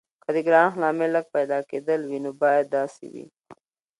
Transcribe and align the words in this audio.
که 0.23 0.29
د 0.35 0.37
ګرانښت 0.47 0.77
لامل 0.81 1.09
لږ 1.15 1.25
پیدا 1.35 1.59
کیدل 1.71 1.99
وي 2.09 2.19
نو 2.25 2.31
باید 2.41 2.65
داسې 2.77 3.05
وي. 3.13 3.25